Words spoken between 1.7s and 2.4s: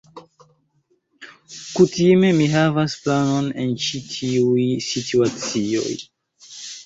Kutime,